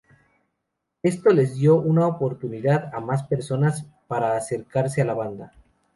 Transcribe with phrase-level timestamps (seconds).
[1.03, 5.53] Esto les dio una oportunidad a más personas para acercarse a la banda.